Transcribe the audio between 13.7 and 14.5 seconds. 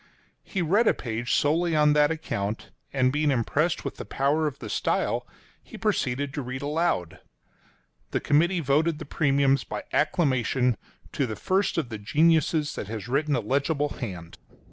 hand."